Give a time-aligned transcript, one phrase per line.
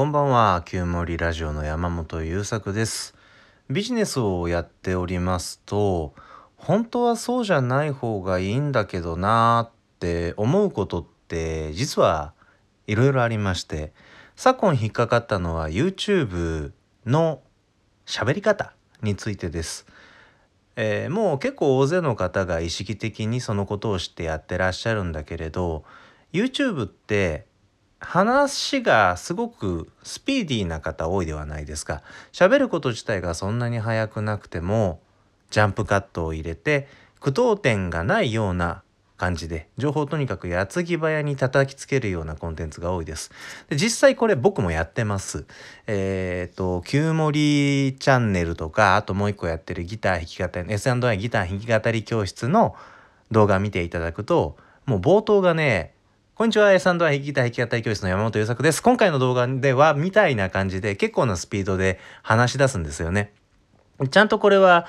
[0.00, 3.14] こんばんは、旧森ラジオの山本優作です。
[3.68, 6.14] ビジネスをやっておりますと、
[6.56, 12.32] 本当はそうじゃない方がいいんだけどなーって思うことって実は
[12.86, 13.92] いろいろありまして、
[14.36, 16.72] 昨今引っかかったのは YouTube
[17.04, 17.42] の
[18.06, 18.72] 喋り方
[19.02, 19.84] についてです。
[20.76, 25.84] えーもう結構大勢の方が意識的にそのことをしてやってらっしゃるんだけれど
[26.32, 27.49] YouTube って
[28.00, 35.00] 話がすごくスピーディーな方多いではないですか喋ること自体がそんなに速くなくても
[35.50, 36.88] ジャンプカットを入れて
[37.20, 38.82] 句読点がないような
[39.20, 43.30] 感じで情報をとにかく矢継ぎ早に叩きつけるようなコンテンツが多いです。
[43.68, 45.44] で実際これ僕もやってます。
[45.86, 52.74] えっ、と、旧森チャンネルとか、あともう一個やってるギター弾き語り、S&I ギター弾き語り教室の
[53.30, 55.92] 動画見ていただくと、もう冒頭がね、
[56.40, 58.82] こんにちは、S&I ギター弾き語り教室の山本優作です。
[58.82, 63.34] 今回の動画では、みたいな感じで結構なスピードで話し出すんですよね。
[64.10, 64.88] ちゃんとこれは、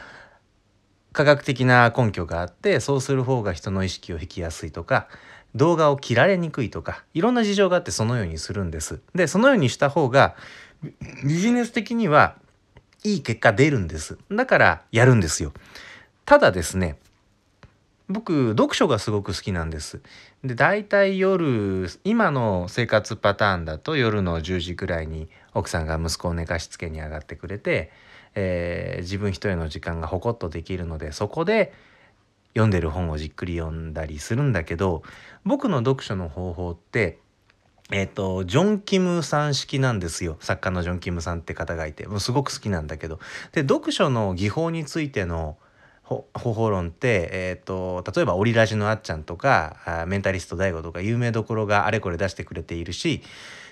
[1.11, 5.09] 科学的な根拠があってそうする方が人の意識を引きやすいとか
[5.53, 9.01] 動画を切られにくいとかいろんな事情があってそのようにするんです。
[9.13, 10.37] でそのようにした方が
[11.25, 12.37] ビジネス的には
[13.03, 14.17] いい結果出るんです。
[14.31, 15.51] だからやるんですよ。
[16.23, 16.95] ただですね
[18.11, 20.01] 僕読書がすごく好きなんです。
[20.43, 27.91] で大体夜今の生活パターンだと夜の10時くらいに奥さんが息子を寝かしつけに上がってくれて、
[28.35, 31.73] えー自分一人の時間がほこっとできるのでそこで
[32.53, 35.03] 読んでる本をじっくり読んだりするんだけど
[35.45, 37.19] 僕の読書の方法って
[37.93, 43.19] えっ、とジョン・キムさん式なんですよ作家のジョン・キムさんって方がいてもうすごく好きなんだけど
[43.51, 45.57] で読書の技法についての
[46.33, 53.21] 方法論って、えー、と例えばオリラジのあっちゃんとかあメンタリスト DAIGO とか有名どころがあれこれ出してくれているし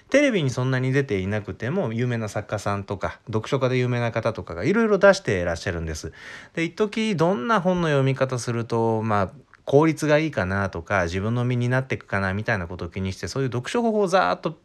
[0.09, 6.13] テレビにそんなに出ていなくても有名な作家さんとか読書家で有名な方とかがいろいろ出していらっしゃるんです。
[6.53, 9.31] で一時どんな本の読み方するとまあ
[9.65, 14.57] 効率がいいかなとか自分の身になっていくかなみたいなことを気にしてそういう読書方法をざーっと、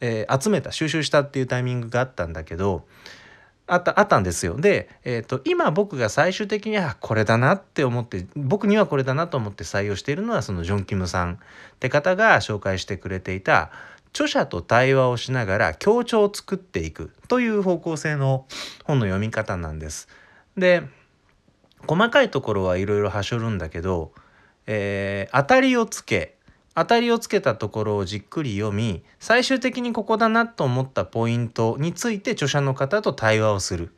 [0.00, 2.86] えー集めた収集したっていうタイミングがあったんだけど
[3.68, 4.56] あったあったんですよ。
[4.56, 11.36] で、えー、と今僕が最終的にあこれだなって思って僕にはこれだなと思って採用しているのはそのジョン・キムさんっ
[11.78, 13.70] て方が紹介してくれていた
[14.14, 18.46] 著者と対話をしながら協調を作っていくという方向性の
[18.84, 20.08] 本の読み方なんです。
[20.56, 20.82] で
[21.86, 24.12] 細かいところはいろいろはしょるんだけど、
[24.66, 26.37] えー当たりをつけ
[26.78, 33.92] 当たりをつけたところをじっくり読み最終的にここだなと思ったポイントについて著者の方と対話をする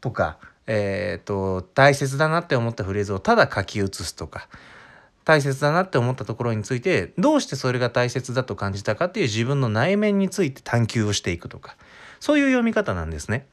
[0.00, 4.48] とか、えーと大切だなって思ったフレーズをただ書き写すとか
[5.24, 11.76] 大切だなって思ったところについてどうしてそれが大切だと感じたかっていう自分の内面について探求をしていくとか
[12.20, 13.46] そういう読み方なんですね。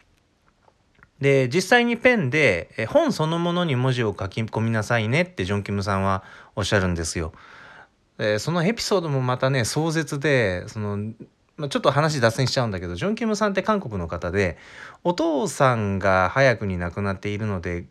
[1.21, 6.23] で実際にペンで本そのものに文字を書き込みなさいねってジョン・キムさんは
[6.55, 7.33] おっしゃるんですよ。
[8.19, 11.13] えそのエピソードもまたね壮絶でその、
[11.57, 14.57] ま、ちょっと話脱線しちゃうんだけどジョン・キムさんって韓国の方で
[15.03, 17.85] お父さんが早くに亡くなっているので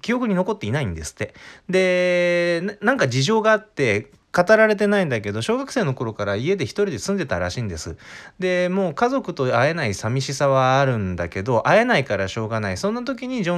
[0.00, 1.34] 記憶に残っていないんですって。
[1.68, 7.96] でなんか事情があって語られてないんだけど小学生の頃から家で一人で住んでたらしいんです。
[8.38, 13.56] でもう家族と会えない寂しさはあるんだけど会えないからしょうがないそんな時にジョ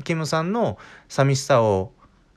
[0.00, 1.92] ンキムさんの寂しさを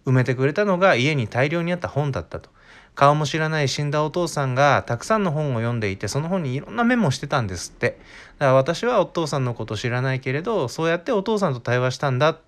[0.06, 2.50] 埋めてくれたのが家に大量にあった本だったと。
[2.96, 7.98] 顔も知らない死んだお父さんがたくさんの本を読んでいてその本にいろんなメモしてたんですって。
[8.38, 12.40] だから私はお父さんのこと知らないけれどそうやってお父さんと対話したんだっ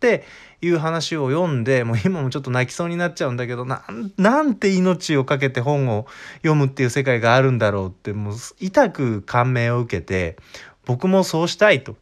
[0.00, 0.24] て
[0.60, 3.84] いう話を読んでもう今もちょっと泣きそうになっちゃうんだけどな
[4.16, 6.06] なんて命を懸けて本を
[6.38, 10.36] 読むっていう世界があるんだろうってもう痛く感銘を受けて
[10.84, 11.96] 僕もそうしたいと。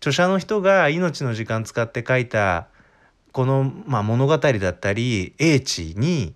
[0.00, 2.68] 著者の人が命の時間使って書いた
[3.32, 6.34] この、まあ、物語だったり英知に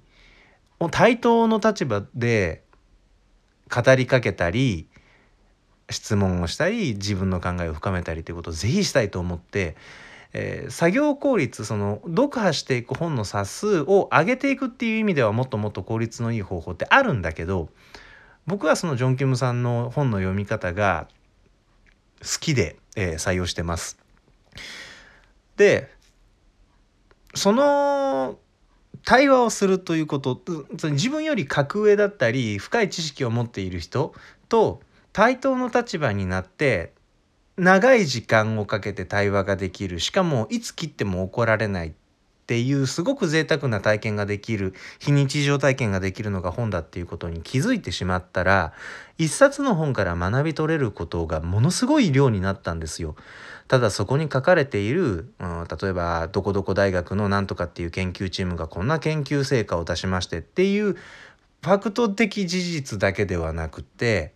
[0.90, 2.64] 対等の立場で
[3.74, 4.88] 語りかけたり
[5.90, 9.76] 質問をしたり自分の考えを深めたりということをぜひしたいと思って、
[10.32, 17.68] えー作業効率その読破していく本の冊数を上げていくっていう意味ではもっともっと効率のいい方法ってあるんだけど
[18.46, 21.08] 僕はそのジョン・キムさんの本の読み方が
[22.20, 23.98] 好きで、えー採用してます。
[25.56, 25.90] で
[27.34, 28.38] その
[29.04, 30.40] 対話をするということ
[30.90, 34.14] 自分より格上だったり深い知識を持っている人
[34.48, 34.80] と
[35.12, 36.92] 対等の立場になって
[37.56, 40.00] 長い時間をかけて対話ができる。
[40.00, 41.94] しかもいつ切っても怒られない。
[42.44, 48.74] っていうすごく贅沢な体験ができる非日常体験ができるのが本だっていうことに気づいてしまったら
[49.16, 53.16] 一冊の本から学び取れることがものすごい量になったんですよ。
[53.66, 64.34] ただそこに書かれている、うん、例えばどこどこ大学のなんとかっていう研究チームがこんな研究成果を出しましてっていうファクト的事実だけではなくて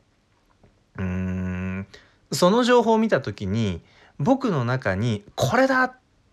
[0.97, 1.87] うーん
[2.33, 3.83] その情報を見た時に
[4.19, 5.93] 僕の中にこれだっ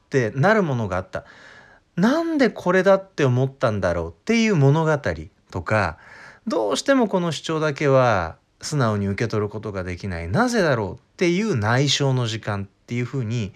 [0.10, 1.26] てなるものがあった。
[1.96, 4.98] なんでこれだって思ったんだろうっていう物語
[5.52, 5.98] とか
[6.48, 13.54] どうしてもこの主張だけは素直に受け取ることができないなぜだろうっていう内省の時間っていうふうに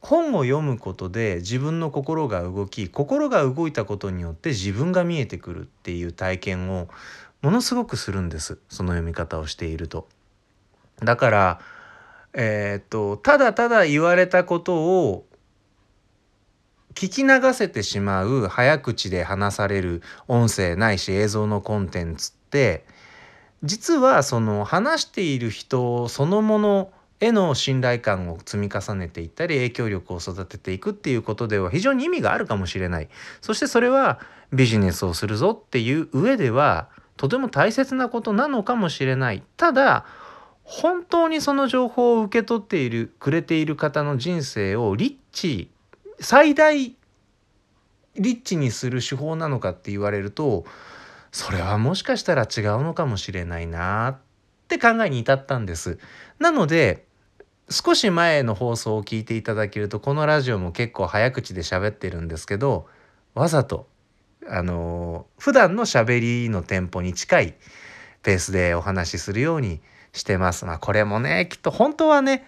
[0.00, 6.88] 本を読むことで自分の心が動き心が動いたことによって自分が見えてくるっていう体験を
[7.40, 10.06] ものすごくするんですその読み方をしていると。
[11.00, 11.60] だから
[12.34, 15.26] えー、っとただただ言われたことを
[16.94, 22.84] 聞き流せてしまう早口で話される音声ないし映像のコンテンツって
[23.62, 33.08] 実はその話している人そのものへの信頼感を積み重ねていったり影響力を育てていくっていうことでは非常に意味があるかもしれない。
[33.40, 34.18] そしてそれは
[34.52, 39.42] ビジネスをするぞっていう上ではとても大切なことなのかもしれない。
[39.56, 40.04] ただ
[40.64, 45.70] 本当にその情報を受け取っているくれている方の人生をリッチ
[46.22, 46.96] 最大リ
[48.16, 50.64] ッチにする手法なのかって言われると
[51.30, 54.18] それはもしかしたら違うのかもしれないなっ
[54.68, 55.98] て考えに至ったんです。
[56.38, 57.06] なので
[57.70, 62.86] 少し前の放送を聞いていただけるとこのラジオも結構早口で喋ってるんですけど
[63.34, 63.88] わざと
[64.46, 67.54] あの普段の喋りのテンポに近い
[68.22, 69.80] ペースでお話しするように
[70.12, 70.66] してます。
[70.66, 72.46] まあこれもねきっと本当はね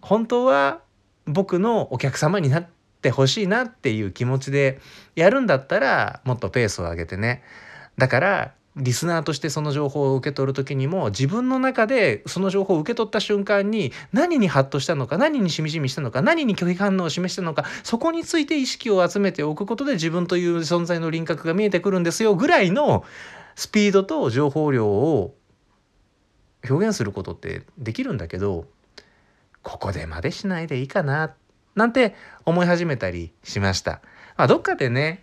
[0.00, 0.80] 本当は
[1.26, 2.68] 僕のお客様になっ
[3.04, 4.80] てほしいなっていう気持ちで
[5.14, 7.42] やるんだったらもっとペースを上げてね。
[7.98, 23.04] だからリスナーとしてその情報を受け取る時にも自分の中でその情報を受け取った瞬間に何にハッとしたのか何にしみじみしたのか何に拒否反応を示したのかそこについて意識を集めておくことで自分という存在の輪郭が見えてくるんですよぐらいの
[23.54, 25.36] スピードと情報量を
[26.68, 28.64] 表現することってできるんだけど
[29.62, 31.43] ここでまでしないでいいかなって
[31.74, 34.00] なんて思い始めたりしました。
[34.36, 35.22] まあ、どっかでね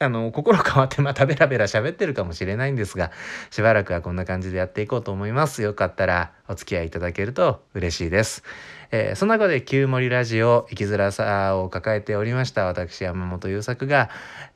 [0.00, 3.10] あの心変わってまたベラベラ喋ってるかもしれないんですが
[3.50, 5.62] しばらくはこんな感じでやっていこうと思います。
[5.62, 8.44] よかったらお付き合いいただけると嬉しいです、
[8.92, 14.08] えー、そんなことで旧森ラジオ生きづらさを抱えておりました私山本優作が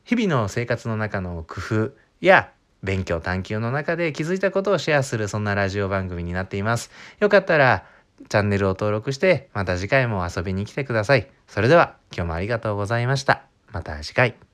[0.04, 1.90] 日々の生活の中の工夫
[2.20, 2.50] や
[2.82, 6.90] 勉強探求の中で気づいたことをシェアするそんなラジオ番組になっています。
[7.20, 7.84] よかったら
[8.28, 11.30] チャンネルを登録してまた次回も遊びに来てください。
[11.46, 13.42] それでは今日もありがとうございました。
[13.72, 14.51] また次回。